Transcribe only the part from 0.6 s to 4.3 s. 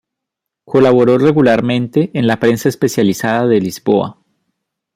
Colaboró regularmente en la prensa especializada de Lisboa.